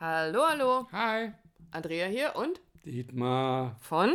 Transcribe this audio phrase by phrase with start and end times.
[0.00, 0.86] Hallo, hallo.
[0.92, 1.32] Hi.
[1.70, 3.76] Andrea hier und Dietmar.
[3.80, 4.14] von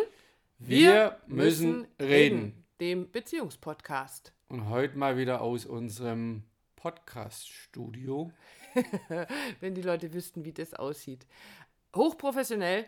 [0.58, 2.66] Wir, müssen reden.
[2.80, 4.34] dem Beziehungspodcast.
[4.48, 6.44] Und heute mal wieder aus unserem
[6.78, 8.32] Podcast-Studio.
[9.60, 11.26] Wenn die Leute wüssten, wie das aussieht.
[11.96, 12.86] Hochprofessionell,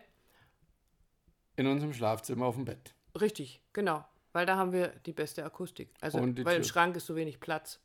[1.56, 2.94] In unserem Schlafzimmer auf dem Bett.
[3.20, 4.04] richtig, genau.
[4.32, 5.88] Weil da haben wir die beste Akustik.
[6.00, 6.64] Also, weil im Tür.
[6.64, 7.80] Schrank ist so wenig Platz.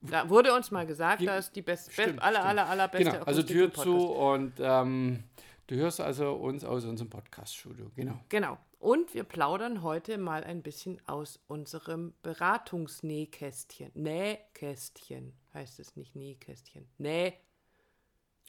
[0.00, 3.10] Da wurde uns mal gesagt, Ge- da ist die best, Stimmt, best, aller, aller, allerbeste
[3.12, 5.24] Genau, also Tür zu und ähm,
[5.66, 7.90] du hörst also uns aus unserem Podcast-Studio.
[7.94, 8.20] Genau.
[8.28, 8.58] Genau.
[8.78, 13.90] Und wir plaudern heute mal ein bisschen aus unserem Beratungsnähkästchen.
[13.94, 16.86] Nähkästchen heißt es nicht Nähkästchen.
[16.98, 17.32] Näh.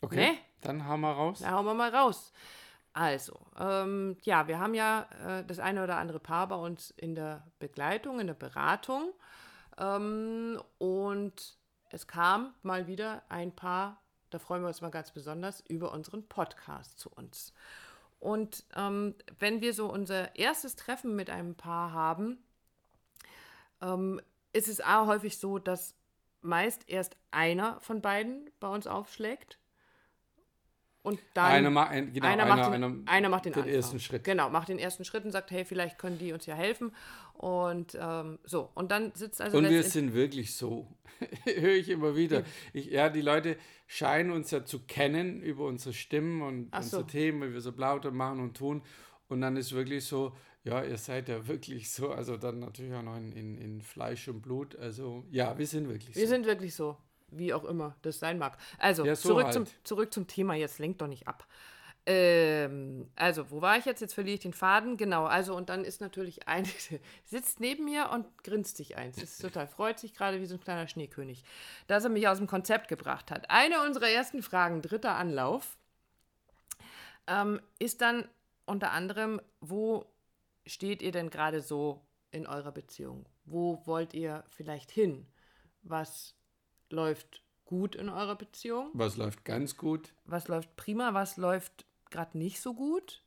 [0.01, 0.31] Okay.
[0.33, 0.37] Nee.
[0.61, 1.39] Dann haben wir raus.
[1.39, 2.31] Da hauen wir mal raus.
[2.93, 5.07] Also, ähm, ja, wir haben ja
[5.39, 9.13] äh, das eine oder andere Paar bei uns in der Begleitung, in der Beratung.
[9.77, 11.57] Ähm, und
[11.89, 16.27] es kam mal wieder ein Paar, da freuen wir uns mal ganz besonders, über unseren
[16.27, 17.53] Podcast zu uns.
[18.19, 22.43] Und ähm, wenn wir so unser erstes Treffen mit einem Paar haben,
[23.81, 24.19] ähm,
[24.53, 25.95] ist es auch häufig so, dass
[26.41, 29.59] meist erst einer von beiden bei uns aufschlägt.
[31.07, 33.65] Und dann Einer ma- ein- genau, einer, einer- macht den, einer- einer macht den, den
[33.65, 34.23] ersten Schritt.
[34.25, 36.91] Genau, macht den ersten Schritt und sagt, hey, vielleicht können die uns ja helfen.
[37.33, 40.87] Und ähm, so, und dann sitzt also Und wir sind wirklich so.
[41.45, 42.43] Höre ich immer wieder.
[42.73, 46.97] Ich, ja, die Leute scheinen uns ja zu kennen über unsere Stimmen und Ach so.
[46.97, 48.81] unsere Themen, wie wir so lauter machen und tun.
[49.29, 53.01] Und dann ist wirklich so, ja, ihr seid ja wirklich so, also dann natürlich auch
[53.01, 54.75] noch in, in, in Fleisch und Blut.
[54.77, 56.33] Also ja, wir sind wirklich Wir so.
[56.33, 56.97] sind wirklich so,
[57.29, 58.57] wie auch immer das sein mag.
[58.77, 59.53] Also, Ja, so zurück, halt.
[59.53, 61.47] zum, zurück zum Thema, jetzt lenkt doch nicht ab.
[62.09, 63.99] Ähm, also, wo war ich jetzt?
[63.99, 64.95] Jetzt verliere ich den Faden.
[64.95, 66.65] Genau, also, und dann ist natürlich eine,
[67.25, 69.21] sitzt neben mir und grinst sich eins.
[69.21, 71.43] Ist total, freut sich gerade wie so ein kleiner Schneekönig,
[71.87, 73.49] dass er mich aus dem Konzept gebracht hat.
[73.49, 75.77] Eine unserer ersten Fragen, dritter Anlauf,
[77.27, 78.25] ähm, ist dann
[78.65, 80.05] unter anderem, wo
[80.65, 83.25] steht ihr denn gerade so in eurer Beziehung?
[83.43, 85.27] Wo wollt ihr vielleicht hin?
[85.83, 86.36] Was
[86.91, 88.89] läuft gut in eurer Beziehung?
[88.93, 90.13] Was läuft ganz gut?
[90.25, 91.13] Was läuft prima?
[91.13, 93.23] Was läuft gerade nicht so gut?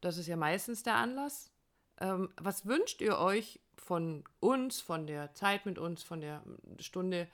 [0.00, 1.50] Das ist ja meistens der Anlass.
[1.98, 6.42] Ähm, was wünscht ihr euch von uns, von der Zeit mit uns, von der
[6.78, 7.28] Stunde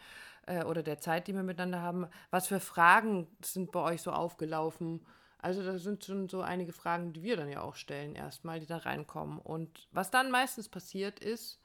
[0.47, 2.07] äh, oder der Zeit, die wir miteinander haben?
[2.31, 5.05] Was für Fragen sind bei euch so aufgelaufen?
[5.39, 8.67] Also da sind schon so einige Fragen, die wir dann ja auch stellen erstmal, die
[8.67, 9.39] da reinkommen.
[9.41, 11.61] Und was dann meistens passiert ist,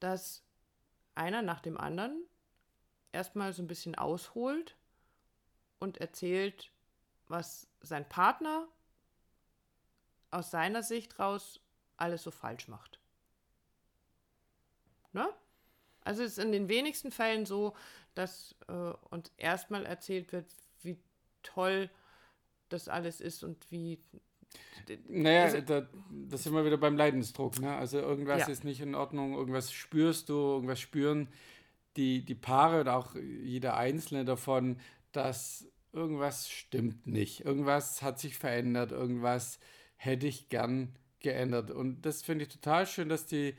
[0.00, 0.44] dass
[1.14, 2.22] einer nach dem anderen
[3.16, 4.76] erstmal so ein bisschen ausholt
[5.78, 6.70] und erzählt,
[7.28, 8.68] was sein Partner
[10.30, 11.60] aus seiner Sicht raus
[11.96, 13.00] alles so falsch macht.
[15.12, 15.28] Ne?
[16.04, 17.74] Also es ist in den wenigsten Fällen so,
[18.14, 18.72] dass äh,
[19.10, 20.46] uns erstmal erzählt wird,
[20.82, 20.96] wie
[21.42, 21.90] toll
[22.68, 23.98] das alles ist und wie.
[25.08, 27.58] Naja, Also- da, da sind wir wieder beim Leidensdruck.
[27.60, 27.74] Ne?
[27.76, 28.48] Also irgendwas Ja.
[28.48, 31.28] ist nicht in Ordnung, irgendwas spürst du, irgendwas spüren
[31.96, 34.78] die, die Paare oder auch jeder Einzelne davon,
[35.12, 37.44] dass irgendwas stimmt nicht.
[37.44, 39.58] Irgendwas hat sich verändert, irgendwas
[39.96, 41.70] hätte ich gern geändert.
[41.70, 43.54] Und das finde ich total schön, dass die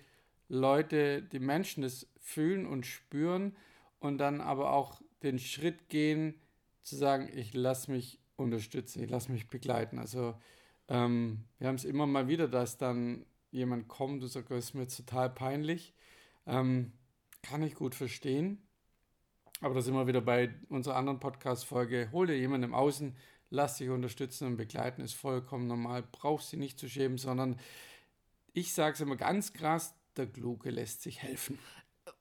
[0.47, 3.55] Leute, die Menschen das fühlen und spüren
[3.99, 6.35] und dann aber auch den Schritt gehen,
[6.83, 9.99] zu sagen, ich lasse mich unterstützen, ich lasse mich begleiten.
[9.99, 10.35] Also
[10.87, 14.73] ähm, wir haben es immer mal wieder, dass dann jemand kommt und sagt, das ist
[14.73, 15.93] mir total peinlich.
[16.45, 16.93] Ähm,
[17.47, 18.67] kann ich gut verstehen.
[19.61, 22.09] Aber da sind wir wieder bei unserer anderen Podcast-Folge.
[22.11, 23.15] Hol dir jemanden im Außen,
[23.49, 26.03] lass dich unterstützen und begleiten, ist vollkommen normal.
[26.11, 27.59] Brauchst sie nicht zu schämen, sondern
[28.53, 31.57] ich sage es immer ganz krass, der Kluge lässt sich helfen.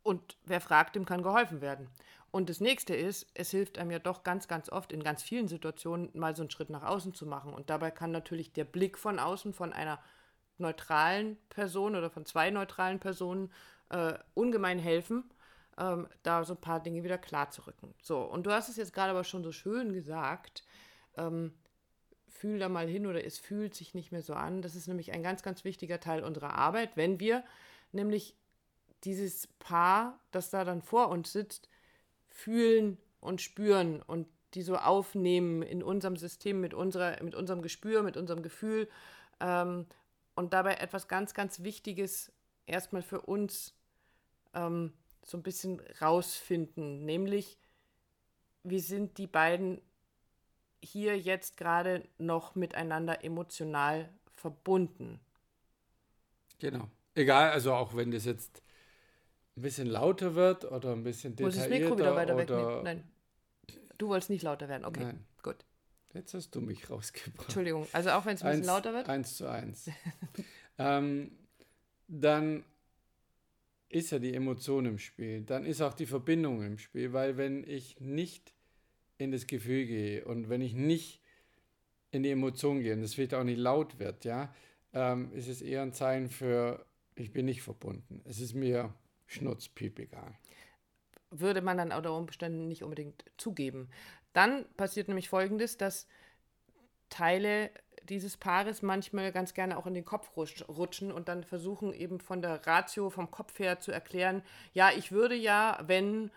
[0.03, 1.89] Und wer fragt, dem kann geholfen werden.
[2.31, 5.49] Und das nächste ist, es hilft einem ja doch ganz, ganz oft in ganz vielen
[5.49, 7.53] Situationen mal so einen Schritt nach außen zu machen.
[7.53, 10.01] Und dabei kann natürlich der Blick von außen von einer
[10.59, 13.51] neutralen Person oder von zwei neutralen Personen
[13.91, 15.25] äh, ungemein helfen,
[15.79, 17.95] ähm, da so ein paar Dinge wieder klar zu rücken.
[18.03, 20.65] So, und du hast es jetzt gerade aber schon so schön gesagt,
[21.17, 21.53] ähm,
[22.27, 24.63] fühl da mal hin oder es fühlt sich nicht mehr so an.
[24.63, 27.45] Das ist nämlich ein ganz, ganz wichtiger Teil unserer Arbeit, wenn wir
[27.93, 28.37] nämlich
[29.05, 31.69] dieses Paar, das da dann vor uns sitzt,
[32.29, 38.03] fühlen und spüren und die so aufnehmen in unserem System, mit, unserer, mit unserem Gespür,
[38.03, 38.89] mit unserem Gefühl
[39.41, 39.87] ähm,
[40.35, 42.33] und dabei etwas ganz, ganz Wichtiges
[42.67, 43.75] erstmal für uns
[44.55, 44.93] ähm,
[45.23, 47.59] so ein bisschen rausfinden, nämlich
[48.63, 49.81] wie sind die beiden
[50.83, 55.21] hier jetzt gerade noch miteinander emotional verbunden.
[56.59, 56.89] Genau.
[57.15, 58.63] Egal, also auch wenn das jetzt
[59.57, 62.43] ein bisschen lauter wird oder ein bisschen Muss ich das detaillierter Mikro wieder weiter oder
[62.43, 62.85] wegnehmen?
[62.85, 63.05] Nein.
[63.99, 64.85] Du wolltest nicht lauter werden.
[64.85, 65.25] Okay, Nein.
[65.43, 65.65] gut.
[66.13, 67.45] Jetzt hast du mich rausgebracht.
[67.45, 69.09] Entschuldigung, also auch wenn es ein bisschen lauter wird.
[69.09, 69.91] Eins zu eins.
[70.79, 71.31] ähm,
[72.09, 72.65] dann
[73.89, 75.43] ist ja die Emotion im Spiel.
[75.43, 78.53] Dann ist auch die Verbindung im Spiel, weil wenn ich nicht
[79.19, 81.23] in das Gefühl gehe und wenn ich nicht
[82.11, 84.55] in die Emotion gehe und das vielleicht auch nicht laut wird, ja,
[84.93, 88.23] ähm, ist es eher ein Zeichen für, ich bin nicht verbunden.
[88.25, 88.95] Es ist mir
[89.27, 90.39] schnurzpiep egal.
[91.31, 93.89] würde man dann unter Umständen nicht unbedingt zugeben.
[94.33, 96.07] Dann passiert nämlich Folgendes, dass
[97.09, 97.71] Teile
[98.07, 102.21] dieses Paares manchmal ganz gerne auch in den Kopf rutsch- rutschen und dann versuchen eben
[102.21, 104.43] von der Ratio, vom Kopf her zu erklären,
[104.73, 106.31] ja, ich würde ja, wenn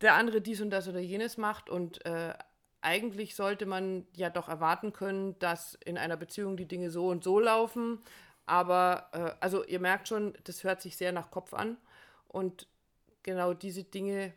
[0.00, 2.34] der andere dies und das oder jenes macht und äh,
[2.82, 7.22] eigentlich sollte man ja doch erwarten können, dass in einer Beziehung die Dinge so und
[7.24, 7.98] so laufen.
[8.46, 11.76] Aber, äh, also ihr merkt schon, das hört sich sehr nach Kopf an.
[12.26, 12.66] Und
[13.22, 14.32] genau diese Dinge,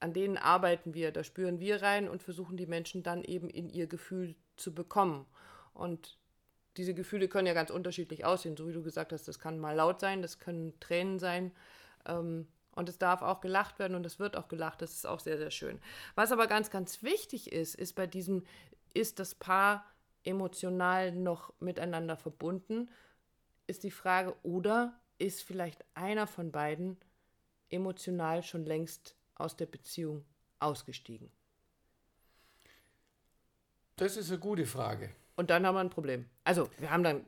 [0.00, 3.68] an denen arbeiten wir, da spüren wir rein und versuchen die Menschen dann eben in
[3.68, 5.26] ihr Gefühl zu bekommen.
[5.78, 6.18] Und
[6.76, 9.74] diese Gefühle können ja ganz unterschiedlich aussehen, so wie du gesagt hast, das kann mal
[9.74, 11.52] laut sein, das können Tränen sein.
[12.04, 15.20] Ähm, und es darf auch gelacht werden und es wird auch gelacht, das ist auch
[15.20, 15.80] sehr, sehr schön.
[16.14, 18.44] Was aber ganz, ganz wichtig ist, ist bei diesem,
[18.94, 19.84] ist das Paar
[20.22, 22.88] emotional noch miteinander verbunden,
[23.66, 26.96] ist die Frage, oder ist vielleicht einer von beiden
[27.70, 30.24] emotional schon längst aus der Beziehung
[30.58, 31.30] ausgestiegen?
[33.96, 35.10] Das ist eine gute Frage.
[35.38, 36.26] Und dann haben wir ein Problem.
[36.42, 37.24] Also, wir haben dann,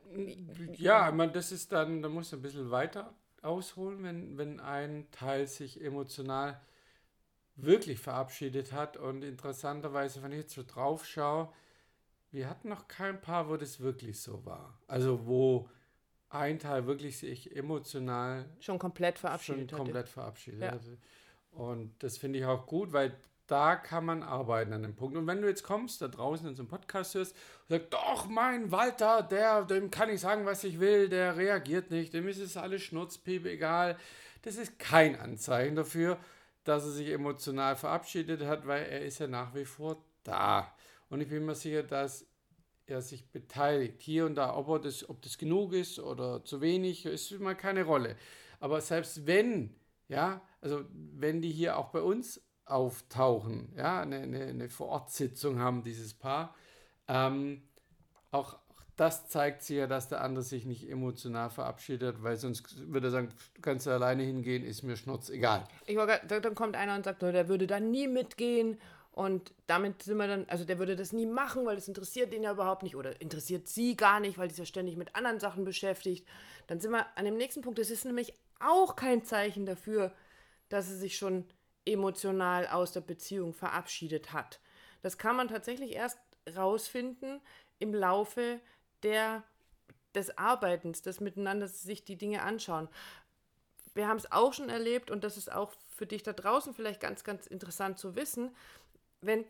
[0.74, 5.06] Ja, ich meine, das ist dann, da muss ein bisschen weiter ausholen, wenn, wenn ein
[5.12, 6.60] Teil sich emotional
[7.54, 8.96] wirklich verabschiedet hat.
[8.96, 11.52] Und interessanterweise, wenn ich jetzt so drauf schaue,
[12.32, 14.76] wir hatten noch kein Paar, wo das wirklich so war.
[14.88, 15.68] Also wo
[16.30, 19.82] ein Teil wirklich sich emotional schon komplett schon verabschiedet hatte.
[19.84, 20.72] komplett verabschiedet Ja.
[20.72, 20.98] hatte.
[21.52, 23.16] Und das finde ich auch gut, weil
[23.50, 25.16] da kann man arbeiten an dem Punkt.
[25.16, 27.34] Und wenn du jetzt kommst, da draußen in so einem Podcast hörst
[27.68, 31.90] und sagst, doch, mein Walter, der, dem kann ich sagen, was ich will, der reagiert
[31.90, 33.96] nicht, dem ist es alles Schnurzpiep, egal.
[34.42, 36.16] Das ist kein Anzeichen dafür,
[36.62, 40.72] dass er sich emotional verabschiedet hat, weil er ist ja nach wie vor da.
[41.08, 42.26] Und ich bin mir sicher, dass
[42.86, 44.00] er sich beteiligt.
[44.00, 47.82] Hier und da, ob, das, ob das genug ist oder zu wenig, ist immer keine
[47.82, 48.16] Rolle.
[48.60, 49.74] Aber selbst wenn,
[50.08, 52.40] ja, also wenn die hier auch bei uns
[52.70, 56.54] auftauchen, ja, eine, eine, eine Vorortsitzung haben, dieses Paar,
[57.08, 57.62] ähm,
[58.30, 58.58] auch
[59.00, 63.10] das zeigt sich ja, dass der andere sich nicht emotional verabschiedet, weil sonst würde er
[63.10, 65.64] sagen, du kannst alleine hingehen, ist mir schnurz egal.
[65.86, 68.78] Ich war, dann kommt einer und sagt, "Oh, der würde da nie mitgehen.
[69.12, 72.42] Und damit sind wir dann, also der würde das nie machen, weil das interessiert den
[72.42, 75.40] ja überhaupt nicht oder interessiert sie gar nicht, weil die ist ja ständig mit anderen
[75.40, 76.26] Sachen beschäftigt.
[76.66, 77.78] Dann sind wir an dem nächsten Punkt.
[77.78, 80.12] Das ist nämlich auch kein Zeichen dafür,
[80.68, 81.44] dass er sich schon
[81.84, 84.60] emotional aus der Beziehung verabschiedet hat.
[85.02, 86.18] Das kann man tatsächlich erst
[86.56, 87.40] rausfinden
[87.78, 88.60] im Laufe
[89.02, 89.42] der,
[90.14, 92.88] des Arbeitens, des Miteinander sich die Dinge anschauen
[93.94, 97.00] wir haben es auch schon erlebt und das ist auch für dich da draußen vielleicht
[97.00, 98.54] ganz, ganz interessant zu wissen,
[99.20, 99.44] wenn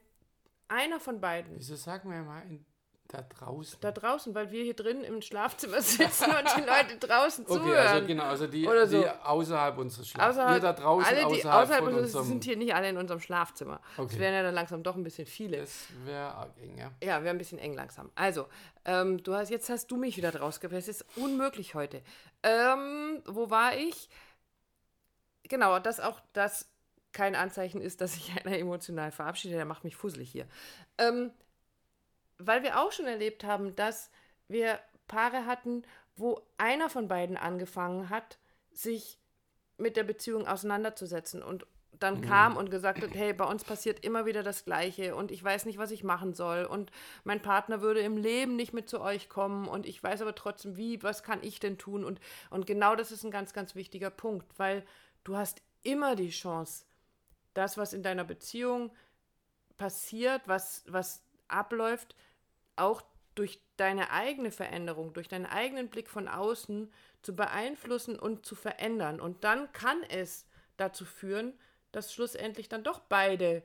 [0.69, 2.65] einer von beiden Wieso sagen wir mal in,
[3.13, 3.79] da draußen?
[3.81, 7.87] da draußen, weil wir hier drin im Schlafzimmer sitzen und die Leute draußen Okay, zuhören.
[7.87, 9.01] also genau, also die, Oder so.
[9.01, 10.37] die außerhalb unseres Schlafs.
[10.37, 12.27] Außerhalb, wir da draußen alle, die außerhalb, außerhalb von unseres, unserem...
[12.29, 13.81] sind hier nicht alle in unserem Schlafzimmer.
[13.97, 14.09] Okay.
[14.11, 15.59] Das wären ja dann langsam doch ein bisschen viele.
[15.59, 16.91] das wäre eng, ja.
[17.03, 18.11] Ja, wäre ein bisschen eng langsam.
[18.15, 18.47] Also,
[18.85, 20.89] ähm, du hast, jetzt hast du mich wieder rausgepresst.
[20.89, 22.03] Es ist unmöglich heute.
[22.43, 24.09] Ähm, wo war ich?
[25.45, 26.69] Genau, dass auch das
[27.13, 29.59] kein Anzeichen ist, dass sich einer emotional verabschiedet.
[29.59, 30.47] Der macht mich fusselig hier.
[30.99, 31.33] Ähm,
[32.41, 34.11] weil wir auch schon erlebt haben, dass
[34.49, 34.79] wir
[35.09, 35.83] Paare hatten,
[36.17, 38.39] wo einer von beiden angefangen hat,
[38.73, 39.19] sich
[39.79, 41.43] mit der Beziehung auseinanderzusetzen.
[41.43, 41.67] Und
[42.01, 45.45] dann kam und gesagt hat, hey, bei uns passiert immer wieder das Gleiche und ich
[45.45, 46.65] weiß nicht, was ich machen soll.
[46.65, 46.91] Und
[47.25, 50.77] mein Partner würde im Leben nicht mit zu euch kommen und ich weiß aber trotzdem,
[50.77, 52.05] wie, was kann ich denn tun?
[52.05, 54.85] Und, und genau das ist ein ganz, ganz wichtiger Punkt, weil
[55.25, 56.87] du hast immer die Chance,
[57.53, 58.93] das, was in deiner Beziehung
[59.77, 62.15] passiert, was, was abläuft,
[62.81, 63.03] auch
[63.35, 69.21] durch deine eigene Veränderung, durch deinen eigenen Blick von außen zu beeinflussen und zu verändern.
[69.21, 70.47] Und dann kann es
[70.77, 71.55] dazu führen,
[71.93, 73.63] dass schlussendlich dann doch beide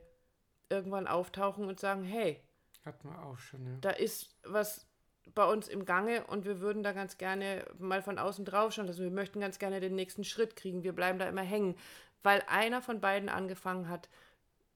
[0.68, 2.42] irgendwann auftauchen und sagen, hey,
[2.84, 3.72] Hatten wir auch schon, ja.
[3.80, 4.86] da ist was
[5.34, 8.86] bei uns im Gange und wir würden da ganz gerne mal von außen drauf schauen.
[8.86, 10.84] Also wir möchten ganz gerne den nächsten Schritt kriegen.
[10.84, 11.76] Wir bleiben da immer hängen,
[12.22, 14.08] weil einer von beiden angefangen hat,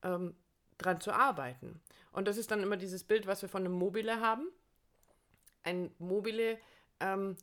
[0.03, 0.35] ähm,
[0.83, 1.81] dran zu arbeiten.
[2.13, 4.49] Und das ist dann immer dieses Bild, was wir von einem Mobile haben.
[5.63, 6.59] Ein Mobile,
[7.01, 7.37] ähm,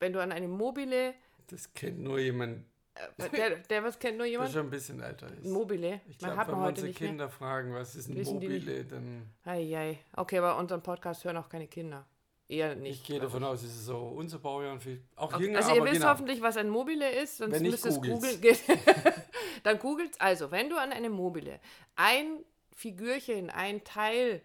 [0.00, 1.14] wenn du an einem Mobile
[1.48, 2.64] Das kennt nur jemand,
[2.94, 4.52] Äh, Der, der was kennt nur der jemand?
[4.52, 5.44] schon ein bisschen älter ist.
[5.46, 6.00] Mobile.
[6.08, 7.08] Ich glaube, wenn man unsere nicht mehr.
[7.10, 8.34] Kinder fragen, was ist ein Wissen.
[8.34, 9.98] Mobile, dann Eieiei.
[10.16, 12.06] Okay, aber unseren Podcast hören auch keine Kinder.
[12.48, 13.00] Eher nicht.
[13.00, 15.82] ich gehe davon aus, es ist so unser Baujahr, viel, auch Okay, jünger, also ihr
[15.84, 16.08] wisst genau.
[16.08, 18.40] hoffentlich, was ein Mobile ist, sonst müsst ihr es googeln.
[19.64, 21.58] Dann googelt Also, wenn du an einem Mobile
[21.96, 22.44] ein
[22.76, 24.42] Figürchen, ein Teil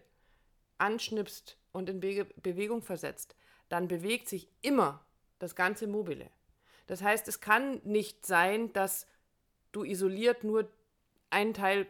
[0.78, 3.36] anschnipst und in Be Bewegung versetzt,
[3.68, 5.04] dann bewegt sich immer
[5.38, 6.30] das ganze Mobile.
[6.86, 9.06] Das heißt, es kann nicht sein, dass
[9.70, 10.66] du isoliert nur
[11.28, 11.86] einen Teil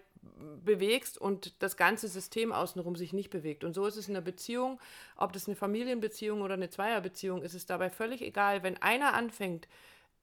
[0.64, 3.62] bewegst und das ganze System außenrum sich nicht bewegt.
[3.62, 4.80] Und so ist es in einer Beziehung,
[5.16, 8.64] ob das eine Familienbeziehung oder eine Zweierbeziehung ist, ist dabei völlig egal.
[8.64, 9.68] Wenn einer anfängt,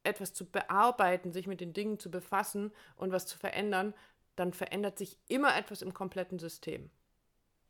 [0.04, 3.94] etwas zu bearbeiten, sich mit den Dingen zu befassen und was zu verändern,
[4.40, 6.90] dann verändert sich immer etwas im kompletten System.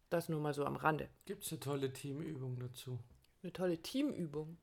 [0.10, 1.10] Das nur mal so am Rande.
[1.26, 3.00] Gibt es eine tolle Teamübung dazu?
[3.42, 4.58] Eine tolle Teamübung.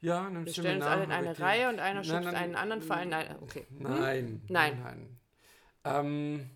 [0.00, 2.82] Ja, in einem Wir stellen uns alle in eine Reihe und einer schubst einen anderen
[2.82, 3.08] Verein.
[3.08, 3.66] Nein, okay.
[3.70, 4.42] Nein.
[4.48, 4.80] Nein.
[4.80, 5.20] nein.
[5.84, 6.50] Ähm,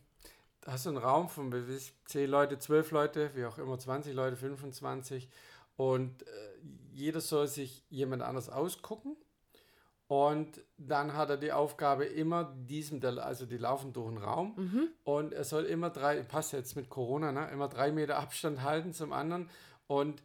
[0.61, 4.15] da hast du einen Raum von bis 10 Leute, 12 Leute, wie auch immer, 20
[4.15, 5.29] Leute, 25.
[5.77, 6.27] Und äh,
[6.93, 9.17] jeder soll sich jemand anders ausgucken.
[10.13, 14.55] Und dann hat er die Aufgabe, immer diesem, also die laufen durch den Raum.
[14.59, 14.89] Mhm.
[15.05, 18.93] Und er soll immer drei, passt jetzt mit Corona, ne, immer drei Meter Abstand halten
[18.93, 19.49] zum anderen.
[19.87, 20.23] Und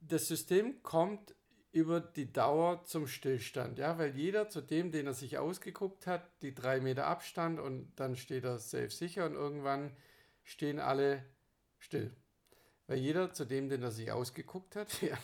[0.00, 1.34] das System kommt
[1.70, 6.22] über die Dauer zum Stillstand, ja, weil jeder zu dem, den er sich ausgeguckt hat,
[6.40, 9.94] die drei Meter Abstand und dann steht er safe sicher und irgendwann
[10.44, 11.22] stehen alle
[11.78, 12.10] still.
[12.86, 15.18] Weil jeder zu dem, den er sich ausgeguckt hat, ja,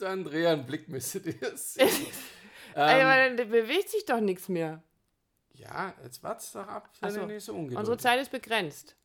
[0.00, 1.90] Andrea einen Blick müsstet ihr sehen.
[2.74, 4.82] Ey, ähm, aber dann bewegt sich doch nichts mehr.
[5.54, 7.24] ja, jetzt wart's doch ab, sei so.
[7.26, 7.78] nicht so ungeduldig.
[7.78, 8.96] Unsere Zeit ist begrenzt.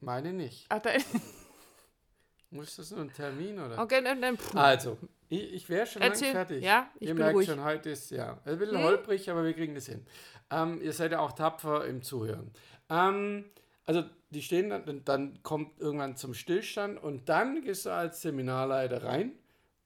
[0.00, 0.66] Meine nicht.
[0.68, 1.06] Ach, da ist.
[2.50, 3.78] Muss das nur ein Termin oder?
[3.82, 4.20] Okay, dann.
[4.22, 4.38] dann.
[4.54, 4.96] Also,
[5.28, 6.28] ich, ich wäre schon Erzähl.
[6.28, 6.62] lang fertig.
[6.64, 7.48] Ja, ich ihr bin merkt ruhig.
[7.48, 8.84] schon, heute ist ja ein bisschen Hm?
[8.84, 10.06] holprig, aber wir kriegen das hin.
[10.50, 12.52] Ähm, ihr seid ja auch tapfer im Zuhören.
[12.90, 13.44] Ähm,
[13.86, 19.02] also, die stehen dann- dann kommt irgendwann zum Stillstand und dann gehst du als Seminarleiter
[19.02, 19.32] rein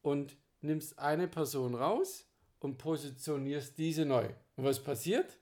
[0.03, 2.27] und nimmst eine Person raus
[2.61, 4.29] und positionierst diese neu.
[4.57, 5.39] Und was passiert?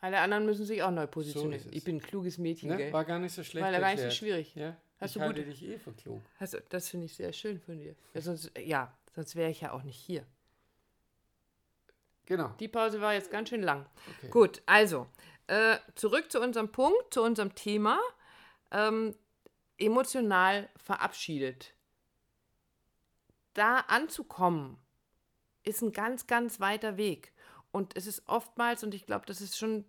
[0.00, 1.62] Alle anderen müssen sich auch neu positionieren.
[1.68, 1.72] es.
[1.76, 2.92] ich bin ein kluges Mädchen, Ne?
[2.92, 4.54] War gar nicht so schlecht War gar nicht so schwierig.
[4.54, 4.76] Ja?
[4.98, 6.22] Hast ich du halte gut- dich eh für klug.
[6.38, 7.94] Also, das finde ich sehr schön von dir.
[8.14, 10.24] Ja, sonst, ja, sonst wäre ich ja auch nicht hier.
[12.26, 12.48] Genau.
[12.60, 13.86] Die Pause war jetzt ganz schön lang.
[14.18, 14.28] Okay.
[14.30, 15.06] Gut, also,
[15.48, 17.98] äh, zurück zu unserem Punkt, zu unserem Thema.
[18.70, 19.14] Ähm,
[19.78, 21.74] emotional verabschiedet.
[23.54, 24.78] Da anzukommen,
[25.64, 27.32] ist ein ganz, ganz weiter Weg.
[27.72, 29.84] Und es ist oftmals, und ich glaube, das ist schon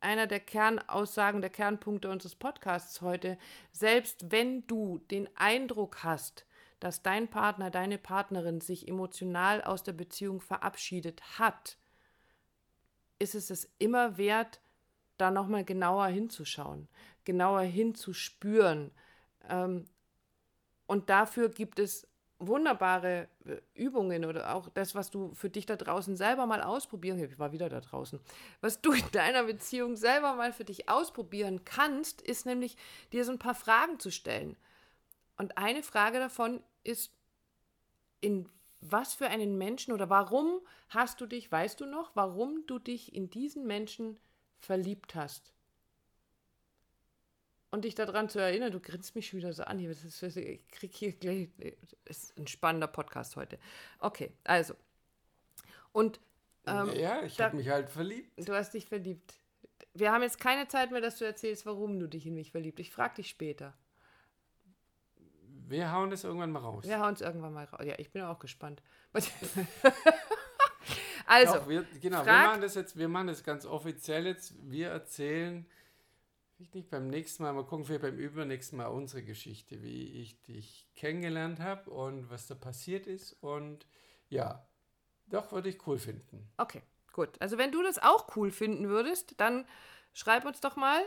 [0.00, 3.38] einer der Kernaussagen, der Kernpunkte unseres Podcasts heute,
[3.72, 6.46] selbst wenn du den Eindruck hast,
[6.80, 11.76] dass dein Partner, deine Partnerin sich emotional aus der Beziehung verabschiedet hat,
[13.18, 14.60] ist es es immer wert,
[15.16, 16.88] da nochmal genauer hinzuschauen,
[17.24, 18.92] genauer hinzuspüren.
[19.48, 19.86] Ähm,
[20.86, 22.07] und dafür gibt es
[22.38, 27.18] wunderbare äh, Übungen oder auch das, was du für dich da draußen selber mal ausprobieren,
[27.18, 28.20] ich war wieder da draußen,
[28.60, 32.76] was du in deiner Beziehung selber mal für dich ausprobieren kannst, ist nämlich
[33.12, 34.56] dir so ein paar Fragen zu stellen.
[35.36, 37.12] Und eine Frage davon ist,
[38.20, 38.48] in
[38.80, 43.14] was für einen Menschen oder warum hast du dich, weißt du noch, warum du dich
[43.14, 44.18] in diesen Menschen
[44.58, 45.52] verliebt hast?
[47.78, 49.90] Und dich daran zu erinnern, du grinst mich schon wieder so an hier.
[49.90, 51.48] Ist, ich krieg hier gleich.
[52.06, 53.56] Ist ein spannender Podcast heute.
[54.00, 54.74] Okay, also.
[55.92, 56.18] Und
[56.66, 58.32] ähm, ja, ich habe mich halt verliebt.
[58.36, 59.38] du hast dich verliebt.
[59.94, 62.80] Wir haben jetzt keine Zeit mehr, dass du erzählst, warum du dich in mich verliebt.
[62.80, 63.74] Ich frage dich später.
[65.68, 66.82] Wir hauen das irgendwann mal raus.
[66.84, 67.84] Wir hauen es irgendwann mal raus.
[67.84, 68.82] Ja, ich bin auch gespannt.
[71.26, 74.54] also, Doch, wir, genau, wir frag- machen das jetzt, wir machen das ganz offiziell jetzt.
[74.68, 75.64] Wir erzählen,
[76.60, 80.40] ich nicht beim nächsten Mal, mal gucken, vielleicht beim übernächsten Mal unsere Geschichte, wie ich
[80.42, 83.32] dich kennengelernt habe und was da passiert ist.
[83.42, 83.86] Und
[84.28, 84.66] ja,
[85.26, 86.50] doch, würde ich cool finden.
[86.56, 87.30] Okay, gut.
[87.40, 89.66] Also wenn du das auch cool finden würdest, dann
[90.12, 91.00] schreib uns doch mal.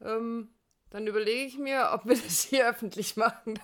[0.00, 0.50] Ähm,
[0.90, 3.58] dann überlege ich mir, ob wir das hier öffentlich machen.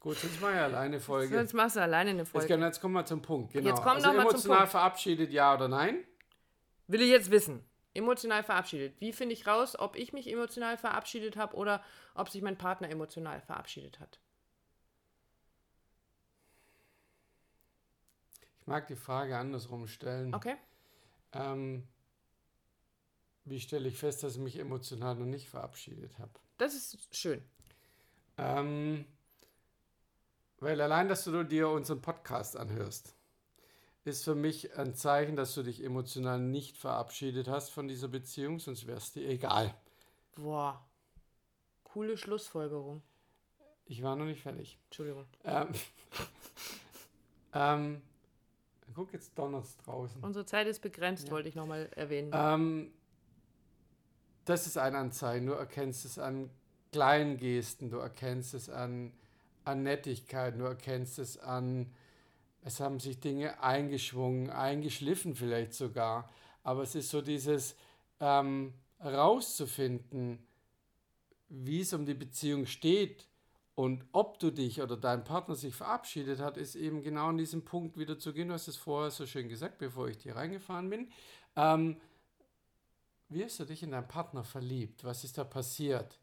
[0.00, 1.34] Gut, sonst mal ja alleine Folge.
[1.34, 2.48] Sonst machst du alleine eine Jetzt, Folge.
[2.48, 3.52] können- jetzt kommen wir zum Punkt.
[3.52, 3.68] Genau.
[3.70, 4.70] Jetzt kommen also wir noch mal zum emotional Punkt.
[4.72, 6.04] verabschiedet, ja oder nein?
[6.88, 7.64] Will ich jetzt wissen.
[7.94, 9.00] Emotional verabschiedet.
[9.00, 11.82] Wie finde ich raus, ob ich mich emotional verabschiedet habe oder
[12.14, 14.18] ob sich mein Partner emotional verabschiedet hat?
[18.60, 20.34] Ich mag die Frage andersrum stellen.
[20.34, 20.56] Okay?
[21.32, 21.86] Ähm,
[23.44, 26.32] wie stelle ich fest, dass ich mich emotional noch nicht verabschiedet habe?
[26.56, 27.44] Das ist schön.
[28.38, 29.04] Ähm,
[30.58, 33.14] weil allein, dass du dir unseren Podcast anhörst,
[34.04, 38.58] ist für mich ein Zeichen, dass du dich emotional nicht verabschiedet hast von dieser Beziehung,
[38.58, 39.74] sonst wäre es dir egal.
[40.34, 40.84] Boah,
[41.84, 43.02] coole Schlussfolgerung.
[43.86, 44.78] Ich war noch nicht fertig.
[44.86, 45.26] Entschuldigung.
[45.44, 45.68] Ähm,
[47.54, 48.02] ähm,
[48.94, 50.22] guck, jetzt donnert's draußen.
[50.22, 51.32] Unsere Zeit ist begrenzt, Ja.
[51.32, 52.30] wollte ich nochmal erwähnen.
[52.34, 52.92] Ähm,
[54.44, 55.46] das ist ein Anzeichen.
[55.46, 56.50] Du erkennst es an
[56.92, 59.12] kleinen Gesten, du erkennst es an,
[59.64, 61.92] an Nettigkeiten, du erkennst es an,
[62.64, 66.30] es haben sich Dinge eingeschwungen, eingeschliffen vielleicht sogar.
[66.62, 67.76] Aber es ist so dieses
[68.20, 68.72] ähm,
[69.04, 70.44] rauszufinden,
[71.50, 73.28] wie es um die Beziehung steht
[73.74, 77.64] und ob du dich oder dein Partner sich verabschiedet hat, ist eben genau an diesem
[77.64, 78.48] Punkt wieder zu gehen.
[78.48, 81.10] Du hast es vorher so schön gesagt, bevor ich hier reingefahren bin.
[81.56, 82.00] Ähm,
[83.28, 85.04] wie hast du dich in deinen Partner verliebt?
[85.04, 86.18] Was ist da passiert?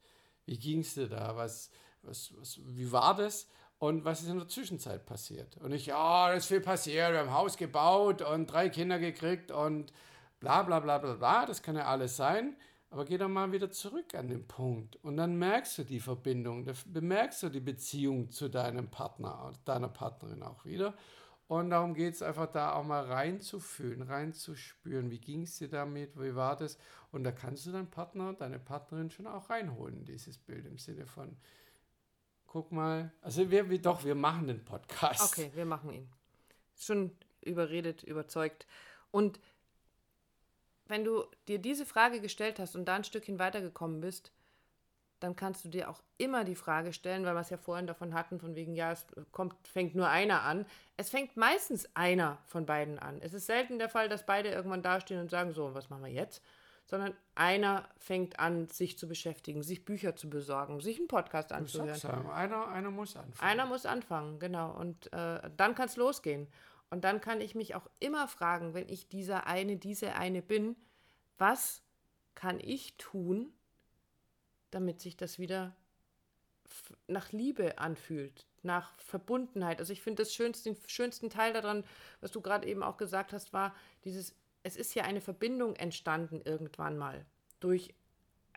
[0.46, 1.36] Wie ging es dir da?
[1.36, 1.70] Was,
[2.02, 3.48] was, was, wie war das?
[3.82, 5.58] Und was ist in der Zwischenzeit passiert?
[5.58, 9.00] Und ich, ja, da ist viel passiert, wir haben ein Haus gebaut und drei Kinder
[9.00, 9.92] gekriegt und
[10.40, 12.56] bla bla bla bla bla, das kann ja alles sein.
[12.92, 16.64] Aber geh doch mal wieder zurück an den Punkt und dann merkst du die Verbindung,
[16.64, 20.94] da bemerkst du die Beziehung zu deinem Partner, deiner Partnerin auch wieder.
[21.48, 26.22] Und darum geht es einfach da auch mal reinzufühlen, reinzuspüren, wie ging es dir damit,
[26.22, 26.78] wie war das?
[27.12, 30.78] Und da kannst du deinen Partner, deine Partnerin schon auch reinholen, in dieses Bild im
[30.78, 31.36] Sinne von,
[32.52, 35.22] guck mal, also wir, wir doch, wir machen den Podcast.
[35.22, 36.10] Okay, wir machen ihn.
[36.78, 38.68] Schon überredet, überzeugt.
[39.10, 39.40] Und
[40.88, 44.34] wenn du dir diese Frage gestellt hast und da ein Stückchen weitergekommen bist,
[45.22, 48.14] dann kannst du dir auch immer die Frage stellen, weil wir es ja vorhin davon
[48.14, 50.66] hatten, von wegen, ja, es kommt, fängt nur einer an.
[50.98, 53.22] Es fängt meistens einer von beiden an.
[53.22, 56.12] Es ist selten der Fall, dass beide irgendwann dastehen und sagen, so, was machen wir
[56.12, 56.44] jetzt?
[56.92, 62.30] Sondern einer fängt an, sich zu beschäftigen, sich Bücher zu besorgen, sich einen Podcast anzuhören.
[62.30, 63.50] einer, einer muss anfangen.
[63.50, 64.78] Einer muss anfangen, genau.
[64.78, 66.50] Und äh, dann kann es losgehen.
[66.90, 70.76] Und dann kann ich mich auch immer fragen, wenn ich dieser eine, diese eine bin,
[71.38, 71.82] was
[72.36, 73.54] kann ich tun,
[74.70, 75.74] damit sich das wieder
[77.08, 79.80] nach Liebe anfühlt, nach Verbundenheit.
[79.80, 81.86] Also ich finde das schönste, den schönsten Teil daran,
[82.20, 86.42] was du gerade eben auch gesagt hast, war dieses, es ist ja eine Verbindung entstanden
[86.44, 87.26] irgendwann mal
[87.60, 87.94] durch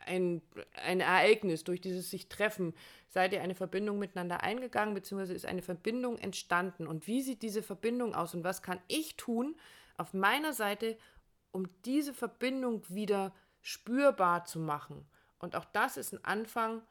[0.06, 0.42] ein,
[0.74, 2.74] ein Ereignis, durch dieses sich treffen,
[3.08, 6.86] seid ihr eine Verbindung miteinander eingegangen, beziehungsweise ist eine Verbindung entstanden.
[6.86, 9.56] Und wie sieht diese Verbindung aus und was kann ich tun
[9.96, 10.98] auf meiner Seite,
[11.52, 15.06] um diese Verbindung wieder spürbar zu machen?
[15.38, 16.82] Und auch das ist ein Anfang,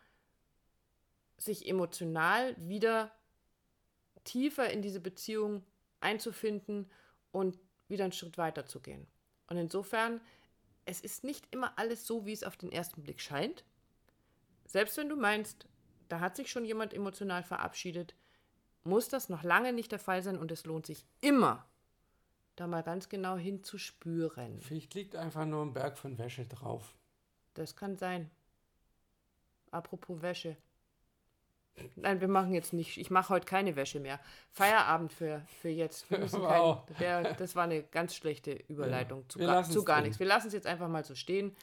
[1.38, 3.12] sich emotional wieder
[4.24, 5.64] tiefer in diese Beziehung
[6.00, 6.90] einzufinden
[7.32, 9.08] und wieder einen Schritt weiter zu gehen.
[9.48, 10.22] Und insofern,
[10.86, 13.64] es ist nicht immer alles so, wie es auf den ersten Blick scheint.
[14.66, 15.68] Selbst wenn du meinst,
[16.10, 18.16] da hat sich schon jemand emotional verabschiedet,
[18.84, 21.66] muss das noch lange nicht der Fall sein und es lohnt sich immer,
[22.56, 24.62] da mal ganz genau hinzuspüren.
[24.62, 26.96] Vielleicht liegt einfach nur ein Berg von Wäsche drauf.
[27.54, 28.30] Das kann sein.
[29.72, 30.58] Apropos Wäsche.
[31.96, 32.98] Nein, wir machen jetzt nicht.
[32.98, 34.20] Ich mache heute keine Wäsche mehr.
[34.52, 36.10] Feierabend für, für jetzt.
[36.12, 36.86] Wir müssen Wow.
[36.86, 40.20] kein, der, das war eine ganz schlechte Überleitung Ja, zu, gar, zu gar nichts.
[40.20, 41.56] Wir lassen es jetzt einfach mal so stehen.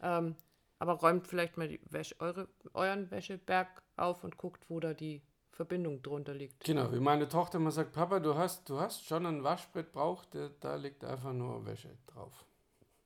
[0.00, 0.36] Ähm,
[0.78, 5.22] aber räumt vielleicht mal die Wäsche, eure, euren Wäscheberg auf und guckt, wo da die
[5.50, 6.62] Verbindung drunter liegt.
[6.62, 10.28] Genau, wie meine Tochter immer sagt, Papa, du hast, du hast schon ein Waschbrett braucht,
[10.60, 12.32] da- liegt einfach nur Wäsche drauf.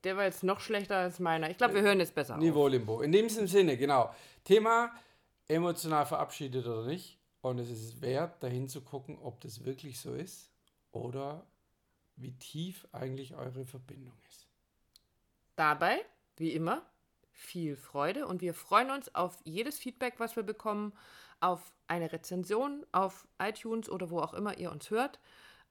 [0.03, 1.49] Der war jetzt noch schlechter als meiner.
[1.49, 2.39] Ich glaube, wir hören jetzt besser auf.
[2.39, 3.01] Niveau Limbo.
[3.01, 4.13] In diesem Sinne, genau.
[4.43, 4.91] Thema
[5.53, 7.19] emotional verabschiedet oder nicht.
[7.41, 10.49] Und es ist wert, dahin zu gucken, ob das wirklich so ist
[10.91, 11.45] oder
[12.15, 14.47] wie tief eigentlich eure Verbindung ist.
[15.55, 15.99] Dabei,
[16.37, 16.85] wie immer,
[17.31, 20.93] viel Freude und wir freuen uns auf jedes Feedback, was wir bekommen,
[21.41, 25.19] auf eine Rezension auf iTunes oder wo auch immer ihr uns hört.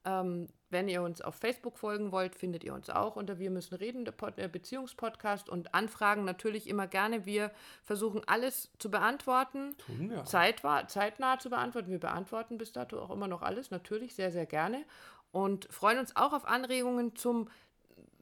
[0.05, 3.75] Ähm, wenn ihr uns auf Facebook folgen wollt, findet ihr uns auch unter Wir müssen
[3.75, 7.25] reden, der Pod äh, Beziehungspodcast und Anfragen natürlich immer gerne.
[7.25, 7.51] Wir
[7.83, 10.25] versuchen alles zu beantworten, Tun wir.
[10.25, 11.91] zeitwa zeitnah zu beantworten.
[11.91, 14.83] Wir beantworten bis dato auch immer noch alles, natürlich sehr, sehr gerne
[15.31, 17.49] und freuen uns auch auf Anregungen zum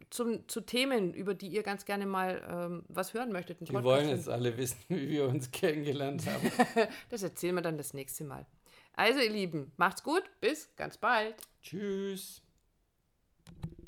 [0.10, 3.62] zum, zu Themen, über die ihr ganz gerne mal ähm, was hören möchtet.
[3.62, 3.86] Die Podcast.
[3.86, 6.52] wollen jetzt alle wissen, wie wir uns kennengelernt haben.
[7.10, 8.46] Das erzählen wir dann das nächste Mal.
[8.94, 11.36] Also, ihr Lieben, macht's gut, bis ganz bald.
[11.62, 12.42] Tschüss.